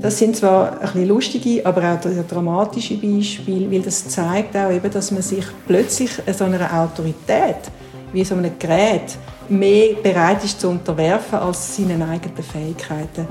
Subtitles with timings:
[0.00, 4.90] Das sind zwar ein bisschen lustige, aber auch dramatische Beispiele, weil das zeigt auch eben,
[4.90, 7.70] dass man sich plötzlich so einer Autorität
[8.12, 9.16] wie so einem Gerät
[9.48, 13.26] mehr bereit ist zu unterwerfen als seinen eigenen Fähigkeiten.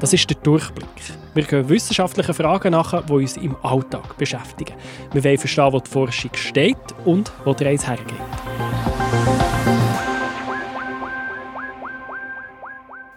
[0.00, 0.88] Das ist der Durchblick.
[1.32, 4.74] Wir gehen wissenschaftlichen Fragen nach, die uns im Alltag beschäftigen.
[5.12, 8.43] Wir wollen verstehen, wo die Forschung steht und wo der Reise hergeht.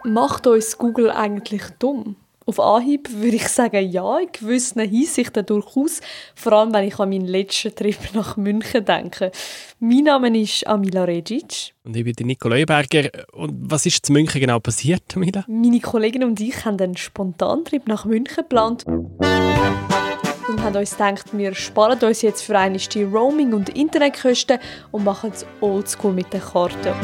[0.08, 2.16] Macht uns Google eigentlich dumm?
[2.46, 6.00] Auf Anhieb würde ich sagen, ja, in gewissen Hinsichten durchaus.
[6.34, 9.30] Vor allem, wenn ich an meinen letzten Trip nach München denke.
[9.80, 11.74] Mein Name ist Amila Regic.
[11.84, 13.10] Und ich bin Nico Leuberger.
[13.32, 15.44] Und was ist zu München genau passiert, Amila?
[15.46, 21.54] Meine Kollegin und ich haben einen Spontantrip nach München geplant und haben uns gedacht, wir
[21.54, 24.58] sparen uns jetzt für eine die Roaming- und Internetkosten
[24.90, 26.94] und machen es oldschool mit den Karten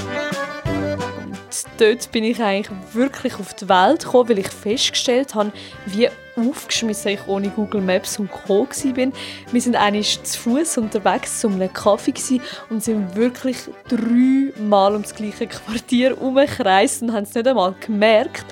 [1.78, 5.52] dort bin ich eigentlich wirklich auf die Welt gekommen, weil ich festgestellt habe,
[5.86, 8.66] wie aufgeschmissen ich ohne Google Maps und Co.
[8.94, 9.12] bin.
[9.52, 15.46] Wir sind eigentlich zu Fuß unterwegs zu einem Kaffee und sind wirklich dreimal ums gleiche
[15.46, 18.46] Quartier herumgekreist und haben es nicht einmal gemerkt.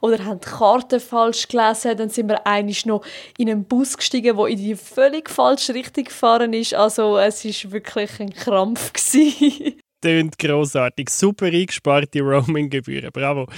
[0.00, 3.02] Oder haben die Karte falsch gelesen, dann sind wir eigentlich noch
[3.38, 6.74] in einen Bus gestiegen, der in die völlig falsche Richtung gefahren ist.
[6.74, 8.92] Also es war wirklich ein Krampf
[10.04, 11.08] tönt grossartig.
[11.08, 13.10] Super eingesparte Roaming-Gebühren.
[13.10, 13.48] Bravo.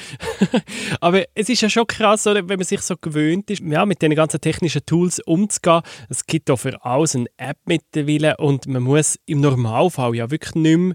[1.00, 4.14] Aber es ist ja schon krass, wenn man sich so gewöhnt ist, ja, mit den
[4.14, 5.82] ganzen technischen Tools umzugehen.
[6.08, 10.54] Es gibt auch für alles eine App mittlerweile und man muss im Normalfall ja wirklich
[10.54, 10.94] nicht mehr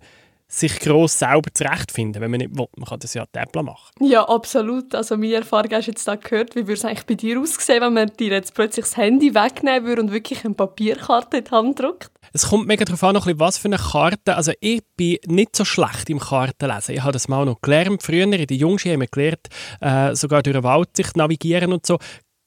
[0.52, 2.68] sich gross selber zurechtfinden, wenn man nicht will.
[2.76, 3.90] Man kann das ja Tablet machen.
[4.02, 4.94] Ja, absolut.
[4.94, 6.56] Also meine Erfahrung hast du jetzt da gehört.
[6.56, 9.86] Wie würde es eigentlich bei dir aussehen, wenn man dir jetzt plötzlich das Handy wegnehmen
[9.86, 12.12] würde und wirklich eine Papierkarte in die Hand drückt?
[12.34, 14.36] Es kommt mega darauf an, was für eine Karte.
[14.36, 16.96] Also ich bin nicht so schlecht im Kartenlesen.
[16.96, 18.04] Ich habe das mal noch gelernt.
[18.04, 19.48] Früher in der Jungschule haben wir gelernt,
[19.80, 21.98] äh, sogar durch den Wald sich navigieren und so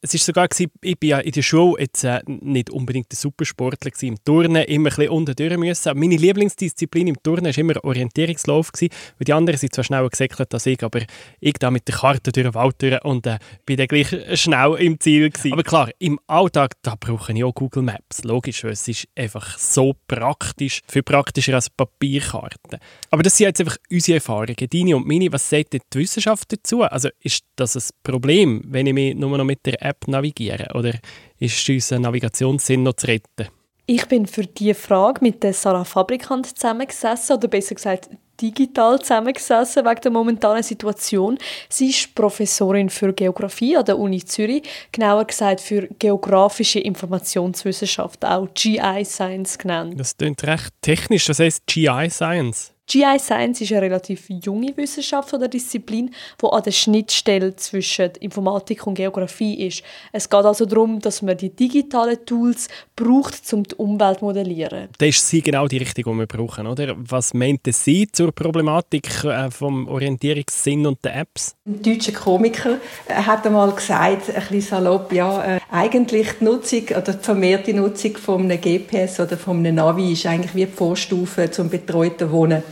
[0.04, 3.16] es ist sogar gewesen, ich bin ja in der Schule jetzt äh, nicht unbedingt der
[3.16, 5.98] Supersportler gewesen, im Turnen immer ein bisschen unten müssen.
[5.98, 10.52] Meine Lieblingsdisziplin im Turnen war immer Orientierungslauf gewesen, weil die anderen sind zwar schneller gesäckelt
[10.52, 11.00] als ich, aber
[11.40, 14.08] ich da mit der Karte durch den Wald durch und äh, bin dann gleich
[14.38, 15.54] schnell im Ziel gewesen.
[15.54, 19.56] Aber klar, im Alltag da brauche ich auch Google Maps, logisch, weil es ist einfach
[19.56, 22.78] so praktisch, viel praktischer als Papierkarten.
[23.10, 25.32] Aber das sind jetzt einfach unsere Erfahrungen, deine und meine.
[25.32, 26.82] Was sagt die Wissenschaft dazu?
[26.82, 30.66] Also ist das ein Problem, wenn ich mich nur noch mit der App App navigieren?
[30.74, 30.94] Oder
[31.38, 33.48] ist unser Navigationssinn noch zu retten?
[33.86, 38.08] Ich bin für diese Frage mit der Sarah Fabrikant zusammengesessen, oder besser gesagt
[38.40, 41.38] digital zusammengesessen wegen der momentanen Situation.
[41.68, 48.48] Sie ist Professorin für Geografie an der Uni Zürich, genauer gesagt für geografische Informationswissenschaft, auch
[48.54, 50.00] GI Science genannt.
[50.00, 52.73] Das klingt recht technisch, was heißt GI Science?
[52.86, 58.86] GI Science ist eine relativ junge Wissenschaft oder Disziplin, die an der Schnittstelle zwischen Informatik
[58.86, 59.82] und Geografie ist.
[60.12, 64.88] Es geht also darum, dass man die digitalen Tools braucht, um die Umwelt zu modellieren.
[64.98, 66.94] Das ist sie genau die Richtung, die wir brauchen, oder?
[66.96, 71.56] Was meint sie zur Problematik äh, vom Orientierungssinn und der Apps?
[71.66, 72.78] Ein deutscher Komiker
[73.08, 77.72] äh, hat einmal gesagt, ein bisschen salopp, ja, äh, eigentlich die Nutzung oder die vermehrte
[77.72, 82.30] Nutzung von einem GPS oder von einem Navi ist eigentlich wie die Vorstufe zum betreuten
[82.30, 82.62] Wohnen.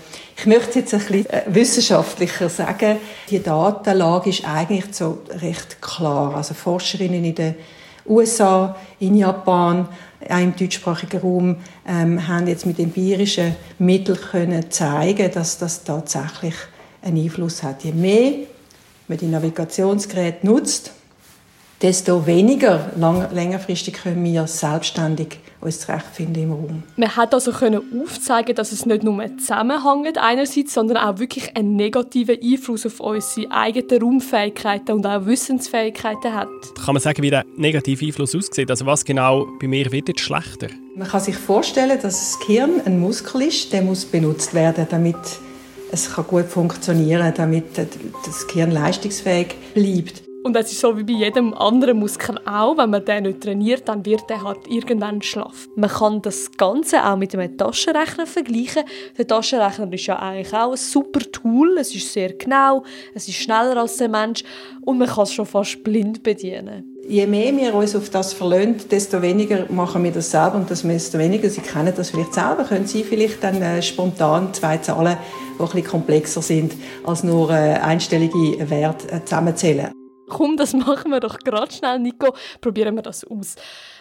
[0.43, 2.97] Ich möchte es jetzt ein bisschen äh, wissenschaftlicher sagen.
[3.31, 6.35] Die Datenlage ist eigentlich so recht klar.
[6.35, 7.55] Also Forscherinnen in den
[8.05, 9.87] USA, in Japan,
[10.29, 16.55] auch im deutschsprachigen Raum ähm, haben jetzt mit empirischen Mitteln können zeigen, dass das tatsächlich
[17.03, 17.85] einen Einfluss hat.
[17.85, 18.33] Je mehr
[19.07, 20.91] man die Navigationsgeräte nutzt,
[21.83, 26.83] desto weniger lang, längerfristig können wir selbstständig uns zurechtfinden im Raum.
[26.97, 31.77] Man hat also können aufzeigen, dass es nicht nur zusammenhängt einerseits, sondern auch wirklich einen
[31.77, 36.49] negativen Einfluss auf unsere eigenen Raumfähigkeiten und auch Wissensfähigkeiten hat.
[36.85, 38.71] Kann man sagen, wie der negative Einfluss aussieht?
[38.71, 40.69] Also was genau bei mir wird jetzt schlechter?
[40.97, 45.17] Man kann sich vorstellen, dass das Gehirn ein Muskel ist, der muss benutzt werden, damit
[45.91, 50.22] es gut funktionieren kann, damit das Gehirn leistungsfähig bleibt.
[50.45, 53.89] Und es ist so wie bei jedem anderen Muskel auch, wenn man den nicht trainiert,
[53.89, 55.69] dann wird der halt irgendwann schlaff.
[55.77, 58.83] Man kann das Ganze auch mit einem Taschenrechner vergleichen.
[59.17, 61.79] Der Taschenrechner ist ja eigentlich auch ein super Tool.
[61.79, 62.83] Es ist sehr genau,
[63.15, 64.43] es ist schneller als der Mensch
[64.81, 66.93] und man kann es schon fast blind bedienen.
[67.09, 71.19] Je mehr wir uns auf das verlassen, desto weniger machen wir das selber und desto
[71.19, 75.17] weniger Sie kennen das vielleicht selber, können Sie vielleicht dann äh, spontan zwei Zahlen,
[75.59, 76.75] die ein bisschen komplexer sind,
[77.05, 79.93] als nur äh, einstellige Werte äh, zusammenzählen.
[80.33, 82.35] Komm, das machen wir doch gerade schnell, Nico.
[82.61, 83.57] Probieren wir das aus.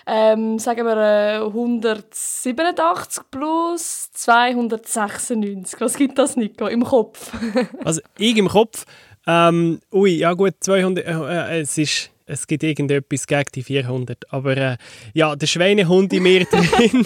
[0.08, 5.80] Ähm, sagen wir äh, 187 plus 296.
[5.82, 7.32] Was gibt das, Nico, im Kopf?
[7.84, 8.86] also ich im Kopf
[9.28, 14.34] Ähm, ui, ja gut, 200, äh, äh, es ist es gibt irgendetwas gegen die 400.
[14.34, 14.78] Aber äh,
[15.14, 17.06] ja, der Schweinehund in mir drin,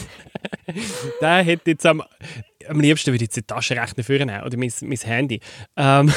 [1.19, 2.04] der hätte jetzt am,
[2.67, 5.39] am liebsten würde ich jetzt den Taschenrechner führen oder mein, mein Handy.
[5.75, 6.12] Ähm,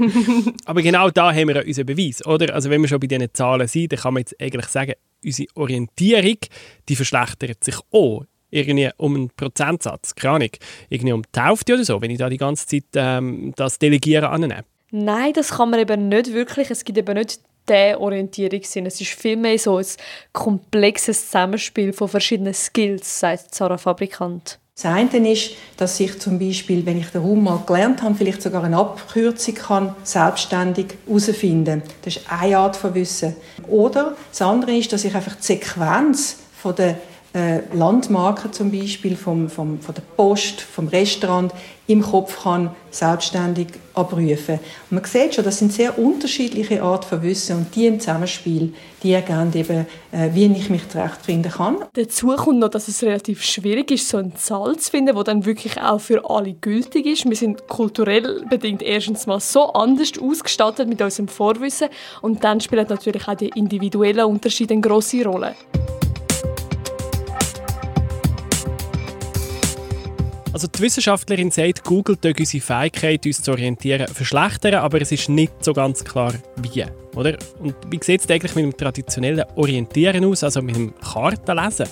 [0.64, 2.54] aber genau da haben wir unseren Beweis, oder?
[2.54, 4.94] Also wenn wir schon bei diesen Zahlen sind, dann kann man jetzt eigentlich sagen,
[5.24, 6.38] unsere Orientierung,
[6.88, 10.50] die verschlechtert sich auch irgendwie um einen Prozentsatz, keine Ahnung,
[10.88, 14.24] irgendwie um die Hälfte oder so, wenn ich da die ganze Zeit ähm, das Delegieren
[14.24, 14.64] annehme.
[14.90, 16.70] Nein, das kann man eben nicht wirklich.
[16.70, 18.86] Es gibt eben nicht der Orientierungssinn.
[18.86, 19.86] Es ist vielmehr so ein
[20.32, 24.58] komplexes Zusammenspiel von verschiedenen Skills, sagt Sarah Fabrikant.
[24.82, 28.40] Das eine ist, dass ich zum Beispiel, wenn ich den Raum mal gelernt habe, vielleicht
[28.40, 31.82] sogar eine Abkürzung kann, selbstständig herausfinden.
[32.00, 33.36] Das ist eine Art von Wissen.
[33.68, 36.96] Oder das andere ist, dass ich einfach die Sequenz von der
[37.32, 41.52] äh, Landmarken zum Beispiel vom, vom, von der Post, vom Restaurant
[41.86, 44.60] im Kopf kann selbstständig abrufen.
[44.90, 48.72] Und man sieht schon, das sind sehr unterschiedliche Arten von Wissen und die im Zusammenspiel,
[49.02, 51.76] die ergeben eben, äh, wie ich mich zurechtfinden kann.
[51.92, 55.44] Dazu kommt noch, dass es relativ schwierig ist, so eine Zahl zu finden, die dann
[55.44, 57.28] wirklich auch für alle gültig ist.
[57.28, 61.88] Wir sind kulturell bedingt erstens mal so anders ausgestattet mit unserem Vorwissen
[62.22, 65.54] und dann spielen natürlich auch die individuellen Unterschiede eine grosse Rolle.
[70.52, 75.28] Also die Wissenschaftlerin sagt, Google tut unsere Fähigkeit, uns zu orientieren, verschlechtern, aber es ist
[75.28, 76.84] nicht so ganz klar, wie.
[77.14, 77.36] Oder?
[77.60, 81.86] Und wie sieht es eigentlich mit dem traditionellen Orientieren aus, also mit dem Kartenlesen?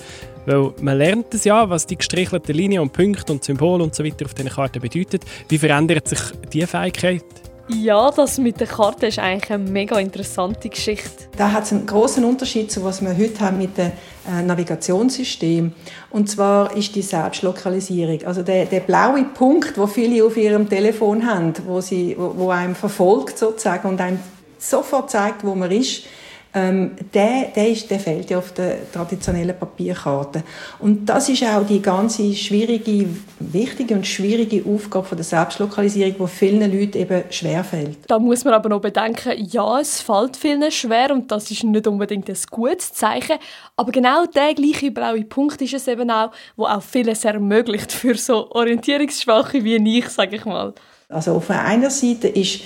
[0.45, 4.03] Weil man lernt es ja, was die gestrichelten Linien und Punkte und Symbole und so
[4.03, 5.23] weiter auf diesen Karten bedeutet.
[5.47, 6.19] Wie verändert sich
[6.51, 7.23] diese Fähigkeit?
[7.71, 11.25] Ja, das mit der Karte ist eigentlich eine mega interessante Geschichte.
[11.37, 13.91] Da hat es einen großen Unterschied zu was wir heute haben mit dem
[14.27, 15.73] äh, Navigationssystem.
[16.09, 18.25] Und zwar ist die Selbstlokalisierung.
[18.25, 22.49] Also der, der blaue Punkt, wo viele auf ihrem Telefon haben, wo, sie, wo, wo
[22.49, 24.19] einem verfolgt sozusagen und einem
[24.57, 26.05] sofort zeigt, wo man ist
[26.53, 30.43] ähm, der, der, ist, der fehlt ja auf der traditionellen Papierkarte.
[30.79, 33.07] Und das ist auch die ganze schwierige,
[33.39, 37.99] wichtige und schwierige Aufgabe von der Selbstlokalisierung, die vielen Leuten eben schwerfällt.
[38.07, 41.85] Da muss man aber noch bedenken, ja, es fällt vielen schwer und das ist nicht
[41.85, 43.37] unbedingt ein gutes Zeichen.
[43.75, 48.15] Aber genau der gleiche blaue Punkt ist es eben auch, wo auch vieles ermöglicht für
[48.15, 50.73] so Orientierungsschwache wie ich, sage ich mal.
[51.09, 52.61] Also auf einer Seite ist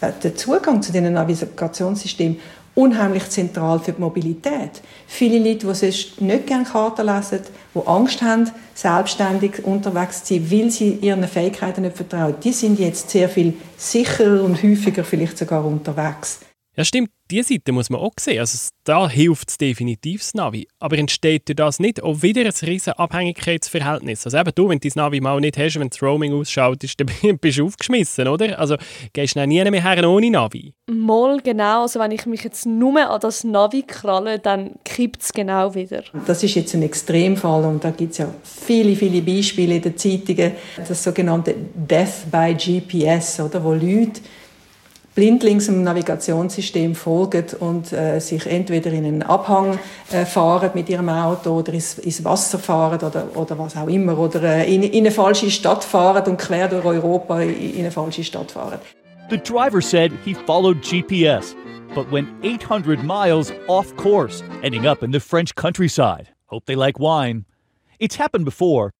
[0.00, 2.38] der Zugang zu diesen Navigationssystemen
[2.74, 4.82] unheimlich zentral für die Mobilität.
[5.06, 7.40] Viele Leute, die sonst nicht gerne Karten lesen,
[7.74, 12.78] die Angst haben, selbstständig unterwegs zu sein, weil sie ihren Fähigkeiten nicht vertrauen, die sind
[12.78, 16.40] jetzt sehr viel sicherer und häufiger vielleicht sogar unterwegs.
[16.76, 17.10] Ja, stimmt.
[17.30, 18.40] Diese Seite muss man auch sehen.
[18.40, 20.66] Also, da hilft es definitiv das Navi.
[20.78, 24.24] Aber entsteht durch das nicht auch wieder ein riesen Abhängigkeitsverhältnis?
[24.24, 27.38] Also eben du, wenn du das Navi mal nicht hast, wenn das Roaming ausschaltest, dann
[27.38, 28.58] bist du aufgeschmissen, oder?
[28.58, 28.76] Also
[29.12, 30.72] gehst du nie mehr her ohne Navi?
[30.90, 31.82] Mal genau.
[31.82, 36.02] Also wenn ich mich jetzt nur an das Navi kralle, dann kippt es genau wieder.
[36.26, 39.96] Das ist jetzt ein Extremfall und da gibt es ja viele, viele Beispiele in den
[39.96, 40.52] Zeitungen.
[40.76, 43.62] Das sogenannte Death by GPS, oder?
[43.62, 44.20] Wo Leute
[45.14, 49.78] blindlings im Navigationssystem folgen und äh, sich entweder in einen Abhang
[50.12, 54.16] äh, fahren mit ihrem Auto oder ins, ins Wasser fahren oder, oder was auch immer
[54.18, 57.90] oder äh, in, in eine falsche Stadt fahren und quer durch Europa in, in eine
[57.90, 58.78] falsche Stadt fahren.
[59.30, 61.54] The driver said he followed GPS,
[61.94, 66.28] but went 800 miles off course, ending up in the French countryside.
[66.46, 67.44] Hope they like wine.
[67.98, 68.90] It's happened before.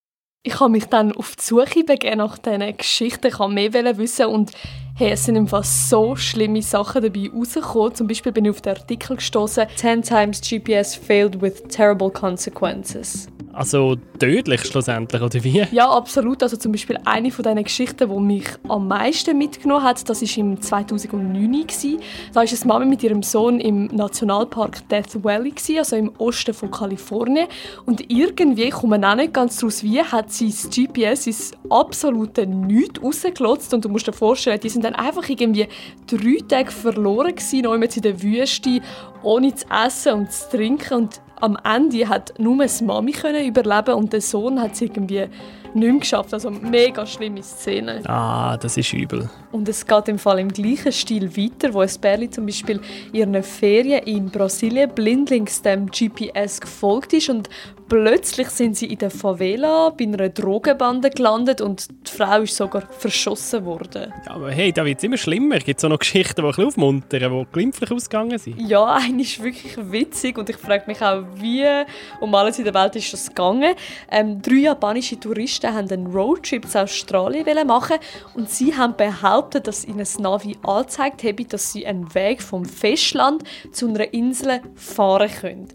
[0.42, 3.26] Ich habe mich dann auf die Suche begeben nach diesen Geschichten.
[3.26, 4.52] Ich wollte mehr wissen und
[5.00, 7.94] Hey, es sind einfach so schlimme Sachen dabei rausgekommen.
[7.94, 13.26] Zum Beispiel bin ich auf den Artikel gestoßen: 10 times GPS failed with terrible consequences.
[13.52, 15.66] Also tödlich schlussendlich, oder wie?
[15.72, 16.42] Ja, absolut.
[16.42, 20.38] Also zum Beispiel eine von diesen Geschichten, die mich am meisten mitgenommen hat, das war
[20.38, 21.66] im 2009.
[22.32, 26.70] Da war eine Mama mit ihrem Sohn im Nationalpark Death Valley, also im Osten von
[26.70, 27.48] Kalifornien.
[27.86, 32.46] Und irgendwie, ich komme auch nicht ganz raus, wie, hat sie das GPS ins absolute
[32.46, 33.74] Nichts rausgelotzt.
[33.74, 35.66] Und du musst dir vorstellen, die sind dann einfach irgendwie
[36.06, 38.80] drei Tage verloren gewesen, in der Wüste,
[39.22, 40.94] ohne zu essen und zu trinken.
[40.94, 45.26] Und am Ende hat nur das Mami können überleben und der Sohn hat es irgendwie
[45.74, 46.34] nicht mehr geschafft.
[46.34, 48.02] Also mega schlimme Szene.
[48.08, 49.28] Ah, das ist übel.
[49.52, 52.80] Und es geht im Fall im gleichen Stil weiter, wo ein Pärchen zum Beispiel
[53.12, 57.48] ihren Ferien in Brasilien blindlings dem GPS gefolgt ist und
[57.90, 62.82] plötzlich sind sie in der Favela bei einer Drogenbande gelandet und die Frau ist sogar
[62.82, 64.14] verschossen worden.
[64.26, 65.58] Ja, aber hey, da wird es immer schlimmer.
[65.58, 68.60] Gibt es auch noch Geschichten, die ein bisschen aufmuntern, die glimpflich ausgegangen sind?
[68.60, 71.66] Ja, eine ist wirklich witzig und ich frage mich auch, wie
[72.20, 73.74] um alles in der Welt ist das gegangen.
[74.08, 77.96] Ähm, drei japanische Touristen haben einen Roadtrip zu Australien machen
[78.34, 82.64] und sie haben behauptet, dass ihnen das Navi angezeigt habe, dass sie einen Weg vom
[82.64, 83.42] Festland
[83.72, 85.68] zu einer Insel fahren können.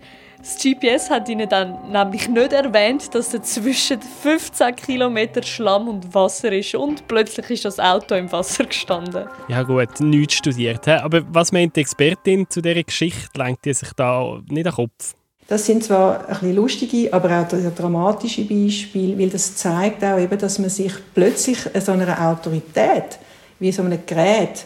[0.45, 6.51] Das GPS hat ihnen dann nämlich nicht erwähnt, dass dazwischen 15 Kilometer Schlamm und Wasser
[6.51, 9.25] ist und plötzlich ist das Auto im Wasser gestanden.
[9.47, 10.87] Ja gut, nichts studiert.
[10.87, 13.39] Aber was meint die Expertin zu dieser Geschichte?
[13.39, 15.15] Lenkt die sich da nicht an den Kopf?
[15.47, 20.37] Das sind zwar ein bisschen lustige, aber auch dramatische Beispiele, weil das zeigt auch eben,
[20.37, 23.17] dass man sich plötzlich so einer Autorität,
[23.57, 24.63] wie so einem Gerät,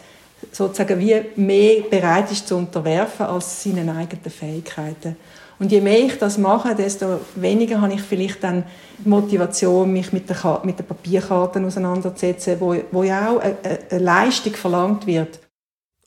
[0.52, 5.16] sozusagen wie mehr bereit ist zu unterwerfen als seinen eigenen Fähigkeiten.
[5.60, 8.64] Und je mehr ich das mache, desto weniger habe ich vielleicht dann
[9.04, 13.58] Motivation, mich mit, der, mit den Papierkarten auseinanderzusetzen, wo, wo ja auch eine,
[13.90, 15.40] eine Leistung verlangt wird.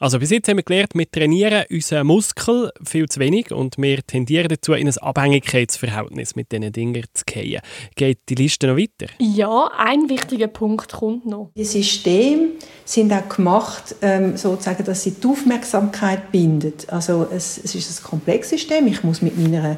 [0.02, 4.04] Also bis jetzt haben wir gelernt, wir trainieren unseren Muskel viel zu wenig und wir
[4.04, 7.61] tendieren dazu, in ein Abhängigkeitsverhältnis mit diesen Dingen zu gehen.
[7.94, 9.12] Geht die Liste noch weiter?
[9.21, 11.52] Ja, ein wichtiger Punkt kommt noch.
[11.56, 12.49] Die Systeme
[12.85, 16.92] sind auch gemacht, ähm, sozusagen, dass sie die Aufmerksamkeit bindet.
[16.92, 18.88] Also es, es ist ein komplexes System.
[18.88, 19.76] Ich muss mit meiner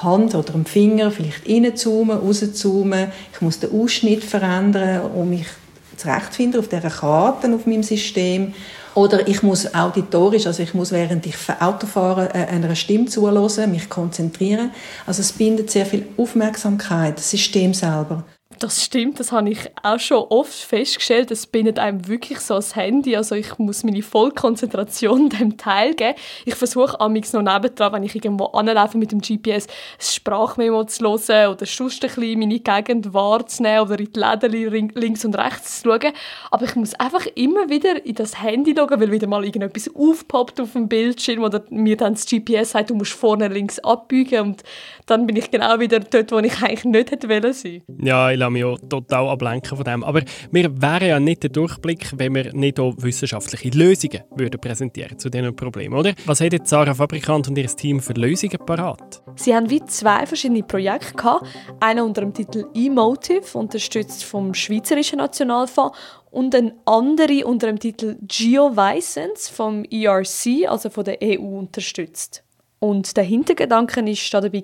[0.00, 3.08] Hand oder dem Finger vielleicht reinzoomen, rauszoomen.
[3.32, 5.48] Ich muss den Ausschnitt verändern, um mich
[5.96, 8.54] zurechtzufinden auf dieser Karte auf meinem System.
[8.94, 13.70] Oder ich muss auditorisch, also ich muss während ich Auto fahre, äh, einer Stimme zuhören,
[13.70, 14.70] mich konzentrieren.
[15.06, 18.24] Also es bindet sehr viel Aufmerksamkeit, das System selber.
[18.58, 21.30] Das stimmt, das habe ich auch schon oft festgestellt.
[21.30, 23.16] Es bindet einem wirklich so das Handy.
[23.16, 26.14] Also ich muss meine Vollkonzentration dem Teil geben.
[26.44, 31.04] Ich versuche amix noch nebendran, wenn ich irgendwo anlaufe mit dem GPS, ein Sprachmemo zu
[31.04, 35.82] hören oder sonst ein bisschen meine Gegend wahrzunehmen oder in die Läden links und rechts
[35.82, 36.12] zu schauen.
[36.50, 40.60] Aber ich muss einfach immer wieder in das Handy schauen, weil wieder mal irgendetwas aufpoppt
[40.60, 44.62] auf dem Bildschirm oder mir dann das GPS sagt, du musst vorne links abbiegen und
[45.06, 47.82] dann bin ich genau wieder dort, wo ich eigentlich nicht hätte wollen sein.
[48.00, 50.04] Ja, ich lasse mich auch total ablenken von dem.
[50.04, 55.18] Aber wir wären ja nicht der Durchblick, wenn wir nicht auch wissenschaftliche Lösungen würden präsentieren
[55.18, 56.14] zu diesen Problemen, oder?
[56.26, 59.22] Was hat jetzt Sarah Fabrikant und ihr Team für Lösungen parat?
[59.36, 61.46] Sie haben wie zwei verschiedene Projekte gehabt.
[61.80, 65.96] Einer unter dem Titel E-Motive, unterstützt vom Schweizerischen Nationalfonds
[66.30, 72.43] und ein andere unter dem Titel GeoVicence vom ERC, also von der EU, unterstützt.
[72.84, 74.62] Und der Hintergedanke war dabei,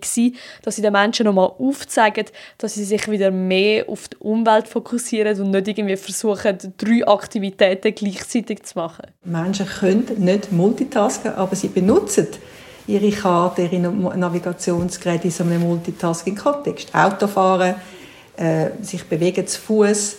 [0.63, 2.27] dass sie den Menschen nochmal aufzeigen,
[2.59, 7.95] dass sie sich wieder mehr auf die Umwelt fokussieren und nicht irgendwie versuchen, drei Aktivitäten
[7.95, 9.07] gleichzeitig zu machen.
[9.25, 12.27] Menschen können nicht multitasken, aber sie benutzen
[12.87, 16.95] ihre Karte, ihre Navigationsgeräte in so einem Multitasking-Kontext.
[16.95, 17.77] Autofahren,
[18.37, 20.17] äh, sich bewegen zu Fuß.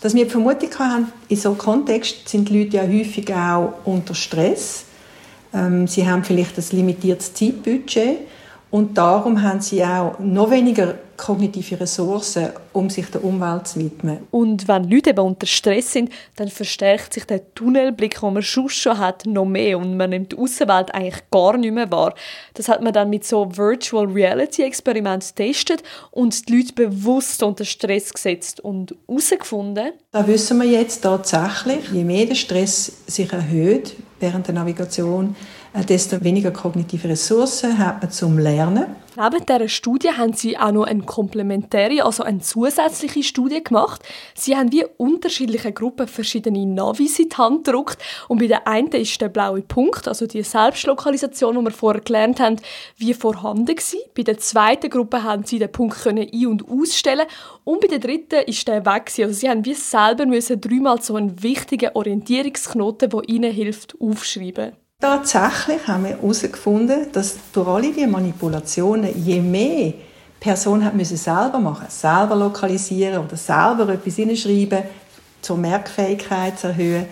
[0.00, 3.74] Dass wir die Vermutung haben, in so einem Kontext sind die Leute ja häufig auch
[3.84, 4.85] unter Stress
[5.86, 8.18] sie haben vielleicht ein limitiertes Zeitbudget
[8.70, 14.18] und darum haben sie auch noch weniger kognitive Ressourcen, um sich der Umwelt zu widmen.
[14.30, 18.68] Und wenn Leute eben unter Stress sind, dann verstärkt sich der Tunnelblick, den man schon
[18.68, 22.14] schon hat, noch mehr und man nimmt die Außenwelt eigentlich gar nicht mehr wahr.
[22.54, 27.64] Das hat man dann mit so Virtual Reality Experimenten getestet und die Leute bewusst unter
[27.64, 29.92] Stress gesetzt und herausgefunden.
[30.12, 35.36] Da wissen wir jetzt tatsächlich, je mehr der Stress sich erhöht während der Navigation,
[35.84, 38.86] desto weniger kognitive Ressourcen hat man zum Lernen.
[39.18, 44.02] Neben dieser Studie haben sie auch noch eine komplementäre, also eine zusätzliche Studie gemacht.
[44.34, 47.96] Sie haben wie unterschiedliche Gruppen verschiedene Navis in die Hand gedruckt
[48.28, 52.40] und bei der einen ist der blaue Punkt, also die Selbstlokalisation, die wir vorher gelernt
[52.40, 52.56] haben,
[52.98, 54.00] wie vorhanden gewesen.
[54.14, 57.26] Bei der zweiten Gruppe haben sie den Punkt ein- und ausstellen
[57.64, 59.10] und bei der dritten ist der weg.
[59.18, 64.72] Also sie haben wie selber müssen dreimal so einen wichtigen Orientierungsknoten, der ihnen hilft, aufschreiben.
[64.98, 69.94] Tatsächlich haben wir herausgefunden, dass durch alle diese Manipulationen, je mehr die
[70.40, 74.84] Person hat müssen selber machen, selber lokalisieren oder selber etwas hineinschreiben,
[75.42, 77.06] zur Merkfähigkeit zu erhöhen,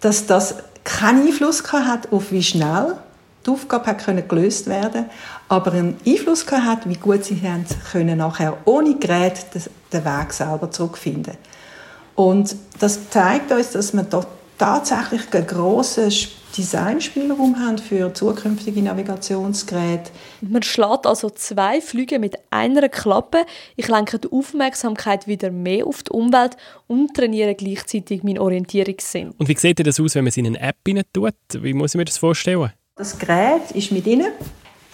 [0.00, 2.96] dass das keinen Einfluss hat auf wie schnell
[3.44, 5.04] die Aufgabe hat gelöst werden,
[5.48, 9.46] aber einen Einfluss hat, wie gut sie haben können nachher ohne Gerät
[9.92, 11.34] den Weg selber zurückfinden.
[12.14, 14.26] Und das zeigt uns, dass man dort
[14.58, 16.10] tatsächlich einen grossen
[16.56, 20.10] Designspielraum haben für zukünftige Navigationsgeräte.
[20.40, 23.44] Man schlägt also zwei Flüge mit einer Klappe.
[23.76, 29.32] Ich lenke die Aufmerksamkeit wieder mehr auf die Umwelt und trainiere gleichzeitig meinen Orientierungssinn.
[29.38, 30.76] Und wie sieht das aus, wenn man es in eine App
[31.12, 31.34] tut?
[31.52, 32.72] Wie muss ich mir das vorstellen?
[32.96, 34.32] Das Gerät ist mit Ihnen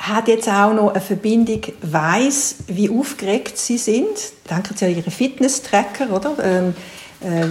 [0.02, 4.08] hat jetzt auch noch eine Verbindung, weiß, wie aufgeregt sie sind.
[4.50, 6.36] Denken Sie an Ihre Fitness-Tracker, oder?
[6.42, 7.01] Ähm, äh,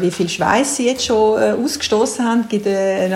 [0.01, 3.09] wie viel Schweiß sie jetzt schon äh, ausgestoßen haben, gibt äh,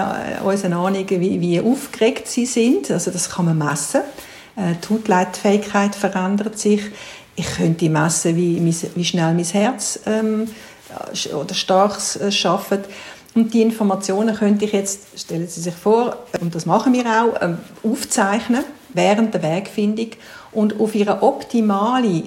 [0.43, 2.91] uns eine Ahnung, wie, wie aufgeregt sie sind.
[2.91, 4.01] Also das kann man messen.
[4.55, 6.81] Äh, die Hautleitfähigkeit verändert sich.
[7.35, 10.47] Ich könnte messen, wie, wie schnell mein Herz ähm,
[11.33, 12.79] oder stark äh, schafft.
[13.33, 17.41] Und die Informationen könnte ich jetzt, stellen Sie sich vor, und das machen wir auch,
[17.41, 20.11] ähm, aufzeichnen während der Wegfindung
[20.53, 22.23] und auf ihre optimale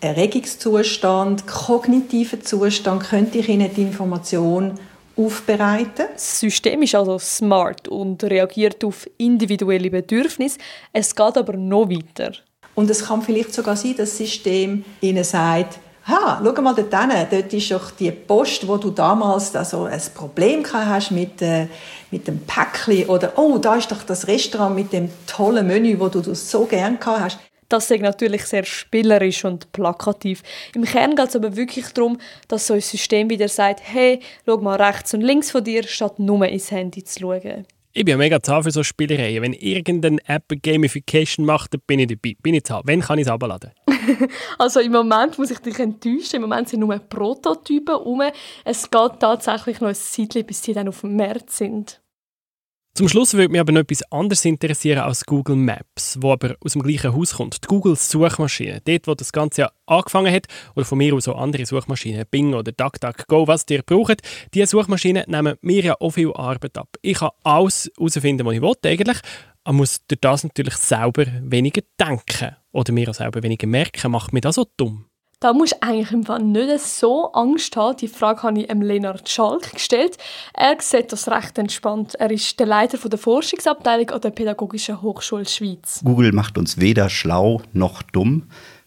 [0.00, 4.74] Erregungszustand, kognitiven Zustand könnte ich Ihnen die Information
[5.16, 6.06] aufbereiten.
[6.12, 10.58] Das System ist also smart und reagiert auf individuelle Bedürfnisse.
[10.92, 12.32] Es geht aber noch weiter.
[12.74, 16.94] Und es kann vielleicht sogar sein, dass das System Ihnen sagt, ha, schau mal dort
[16.94, 21.68] hin, dort ist doch die Post, wo du damals also ein Problem hast mit, äh,
[22.10, 26.08] mit dem Päckchen oder oh, da ist doch das Restaurant mit dem tollen Menü, wo
[26.08, 27.38] du so gern hast.
[27.74, 30.44] Das ist natürlich sehr spielerisch und plakativ.
[30.76, 34.58] Im Kern geht es aber wirklich darum, dass so ein System wieder sagt, hey, schau
[34.58, 37.66] mal rechts und links von dir, statt nur ins Handy zu schauen.
[37.92, 39.42] Ich bin mega zahl für so Spielereien.
[39.42, 42.36] Wenn irgendeine App Gamification macht, dann bin ich dabei.
[42.40, 42.82] Bin ich zahl.
[42.84, 43.72] Wann kann ich es abladen?
[44.58, 46.36] also im Moment muss ich dich enttäuschen.
[46.36, 48.22] Im Moment sind nur Prototypen rum.
[48.64, 52.00] Es geht tatsächlich noch ein Zeitchen, bis sie dann auf dem März sind.
[52.96, 56.74] Zum Schluss würde mich aber noch etwas anderes interessieren als Google Maps, wo aber aus
[56.74, 57.64] dem gleichen Haus kommt.
[57.64, 58.82] Die Google Suchmaschine.
[58.84, 60.46] Dort, wo das Ganze ja angefangen hat,
[60.76, 64.22] oder von mir aus auch andere Suchmaschinen, Bing oder DuckDuckGo, was ihr braucht,
[64.54, 66.88] diese Suchmaschinen nehmen mir ja auch viel Arbeit ab.
[67.02, 69.18] Ich kann alles herausfinden, was ich will, eigentlich,
[69.64, 74.12] aber muss durch das natürlich selber weniger denken oder mir auch selber weniger merken.
[74.12, 75.06] Macht mich das so dumm?
[75.44, 77.98] Da musst du eigentlich im Fall nicht so Angst haben.
[77.98, 80.16] Die Frage habe ich Lennart Schalk gestellt.
[80.54, 82.14] Er sieht das recht entspannt.
[82.14, 86.00] Er ist der Leiter der Forschungsabteilung an der Pädagogischen Hochschule Schweiz.
[86.02, 88.44] Google macht uns weder schlau noch dumm.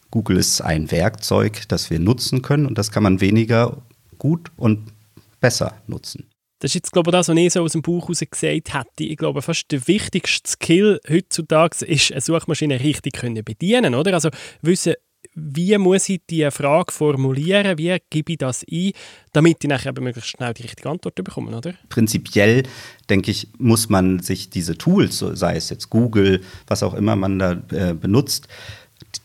[0.10, 3.78] Google ist ein Werkzeug, das wir nutzen können und das kann man weniger
[4.18, 4.92] gut und
[5.40, 6.28] besser nutzen.
[6.60, 9.04] Das ist jetzt, glaube ich, das, was ich so aus dem Buch heraus gesagt hätte.
[9.04, 14.16] Ich glaube, fast der wichtigste Skill heutzutage ist, eine Suchmaschine richtig können bedienen, oder?
[14.16, 14.30] Also
[14.64, 14.96] wissen,
[15.39, 18.91] wie muss ich diese Frage formulieren, wie gebe ich das ein,
[19.34, 21.75] damit ich nachher möglichst schnell die richtige Antwort bekomme, oder?
[21.89, 22.63] Prinzipiell,
[23.08, 27.38] denke ich, muss man sich diese Tools, sei es jetzt Google, was auch immer man
[27.38, 28.48] da äh, benutzt,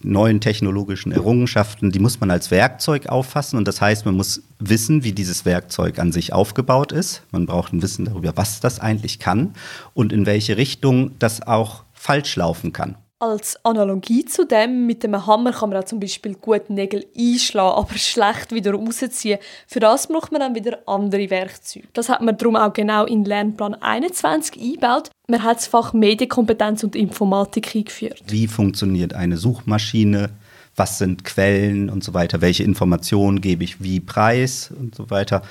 [0.03, 3.57] neuen technologischen Errungenschaften, die muss man als Werkzeug auffassen.
[3.57, 7.22] Und das heißt, man muss wissen, wie dieses Werkzeug an sich aufgebaut ist.
[7.31, 9.55] Man braucht ein Wissen darüber, was das eigentlich kann
[9.94, 12.96] und in welche Richtung das auch falsch laufen kann.
[13.23, 17.77] Als Analogie zu dem, mit dem Hammer kann man auch zum Beispiel gut Nägel einschlagen,
[17.77, 19.39] aber schlecht wieder rausziehen.
[19.69, 21.87] Für das braucht man dann wieder andere Werkzeuge.
[21.93, 25.11] Das hat man darum auch genau in Lernplan 21 eingebaut.
[25.29, 28.25] Man hat das Fach Medienkompetenz und Informatik eingeführt.
[28.27, 30.31] Wie funktioniert eine Suchmaschine?
[30.75, 32.41] Was sind Quellen und so weiter?
[32.41, 35.43] Welche Informationen gebe ich wie preis und so weiter?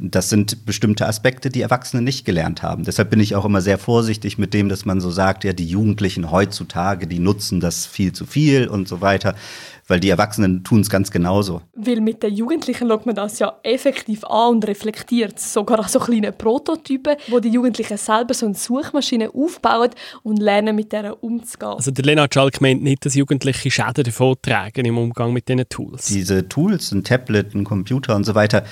[0.00, 2.84] Das sind bestimmte Aspekte, die Erwachsene nicht gelernt haben.
[2.84, 5.66] Deshalb bin ich auch immer sehr vorsichtig mit dem, dass man so sagt, ja, die
[5.66, 9.34] Jugendlichen heutzutage, die nutzen das viel zu viel und so weiter,
[9.88, 11.62] weil die Erwachsenen tun es ganz genauso.
[11.74, 15.40] Weil mit den Jugendlichen schaut man das ja effektiv an und reflektiert.
[15.40, 19.90] Sogar an so kleine Prototypen, wo die Jugendlichen selber so eine Suchmaschine aufbauen
[20.22, 21.72] und lernen, mit der umzugehen.
[21.72, 25.68] Also der Lennart Schalk meint nicht, dass Jugendliche Schäden davon tragen im Umgang mit diesen
[25.68, 26.06] Tools.
[26.06, 28.62] Diese Tools, ein Tablet, ein Computer und so weiter,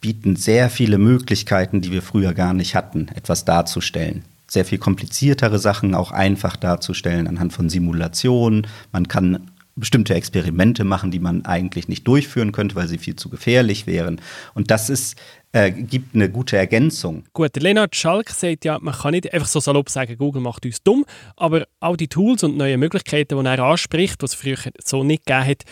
[0.00, 4.24] bieten sehr viele Möglichkeiten, die wir früher gar nicht hatten, etwas darzustellen.
[4.46, 8.66] Sehr viel kompliziertere Sachen auch einfach darzustellen anhand von Simulationen.
[8.92, 13.28] Man kann bestimmte Experimente machen, die man eigentlich nicht durchführen könnte, weil sie viel zu
[13.28, 14.20] gefährlich wären.
[14.54, 15.16] Und das ist,
[15.52, 17.24] äh, gibt eine gute Ergänzung.
[17.32, 20.82] Gut, Lennart Schalk sagt ja, man kann nicht einfach so salopp sagen, Google macht uns
[20.82, 21.04] dumm,
[21.36, 25.26] aber auch die Tools und neue Möglichkeiten, die er anspricht, die es früher so nicht
[25.26, 25.64] gegeben hat,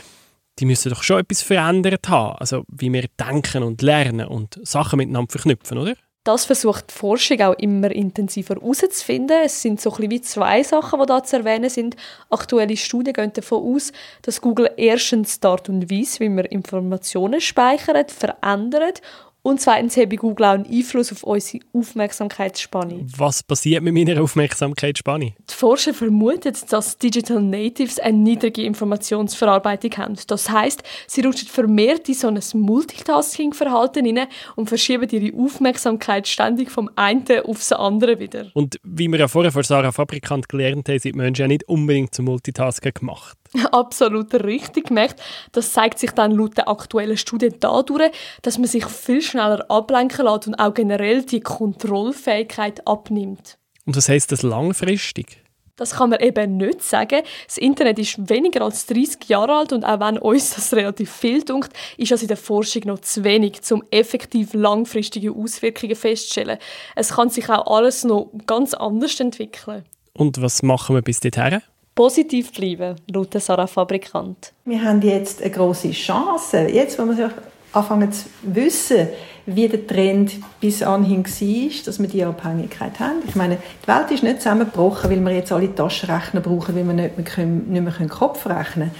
[0.59, 2.37] die müssen doch schon etwas verändert haben.
[2.38, 5.95] Also wie wir denken und lernen und Sachen miteinander verknüpfen, oder?
[6.27, 9.42] Das versucht die Forschung auch immer intensiver herauszufinden.
[9.45, 11.95] Es sind so ein wie zwei Sachen, die da zu erwähnen sind.
[12.31, 13.92] Aktuelle Studien gehen davon aus,
[14.23, 19.03] dass Google erstens die Art und Weise, wie man Informationen speichert, verändert
[19.47, 23.07] und zweitens habe Google auch einen Einfluss auf unsere Aufmerksamkeitsspanne.
[23.17, 25.35] Was passiert mit meiner Aufmerksamkeitsspanne?
[25.49, 30.17] Die Forscher vermuten, dass Digital Natives eine niedrige Informationsverarbeitung haben.
[30.27, 36.73] Das heißt, sie rutschen vermehrt in so ein Multitasking-Verhalten hinein und verschieben ihre Aufmerksamkeit ständig
[36.73, 38.47] vom einen aufs andere wieder.
[38.53, 42.13] Und wie wir ja vorher von Sarah Fabrikant gelernt haben, sind Menschen ja nicht unbedingt
[42.13, 43.39] zum Multitasken gemacht.
[43.73, 45.21] Absolut richtig gemerkt.
[45.53, 48.11] Das zeigt sich dann laut der aktuellen Studie dadurch,
[48.42, 53.59] dass man sich viel schneller ablenken lässt und auch generell die Kontrollfähigkeit abnimmt.
[53.85, 55.42] Und was heisst das langfristig?
[55.77, 57.23] Das kann man eben nicht sagen.
[57.47, 61.45] Das Internet ist weniger als 30 Jahre alt und auch wenn uns das relativ viel
[61.45, 66.59] dunkt, ist das in der Forschung noch zu wenig, um effektiv langfristige Auswirkungen festzustellen.
[66.95, 69.85] Es kann sich auch alles noch ganz anders entwickeln.
[70.14, 71.61] Und was machen wir bis dahin?
[71.97, 74.53] Positiv bleiben, laut Sarah Fabrikant.
[74.67, 76.69] Wir haben jetzt eine große Chance.
[76.69, 77.31] Jetzt, wo wir
[77.73, 79.09] anfangen zu wissen,
[79.47, 83.23] wie der Trend bis anhin war, dass wir diese Abhängigkeit haben.
[83.27, 86.93] Ich meine, die Welt ist nicht zusammengebrochen, weil wir jetzt alle Taschenrechner brauchen, weil wir
[86.93, 88.95] nicht mehr, nicht mehr Kopf rechnen können.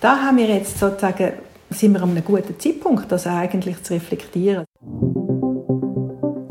[0.00, 1.34] Da haben wir jetzt sozusagen,
[1.70, 4.64] sind wir an einem guten Zeitpunkt, das eigentlich zu reflektieren.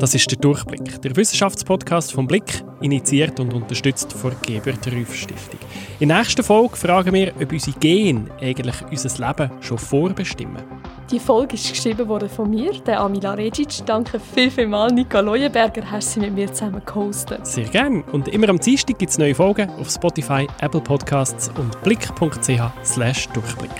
[0.02, 5.14] Das ist der Durchblick, der Wissenschaftspodcast vom Blick, initiiert und unterstützt von der Gebert Rüff
[5.14, 5.60] Stiftung.
[6.00, 10.60] In der nächsten Folge fragen wir, ob unsere Gene eigentlich unser Leben schon vorbestimmen.
[11.08, 13.86] Die Folge ist geschrieben worden von mir, der Amila Regic.
[13.86, 17.46] Danke viel, viel mal, Nika Leuenberger, hast sie mit mir zusammen gehostet.
[17.46, 18.02] Sehr gerne.
[18.10, 23.70] Und immer am Dienstag gibt es neue Folgen auf Spotify, Apple Podcasts und blick.ch/durchblick.